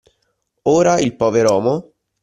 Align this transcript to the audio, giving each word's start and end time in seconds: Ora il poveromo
Ora 0.63 0.97
il 0.99 1.15
poveromo 1.15 1.91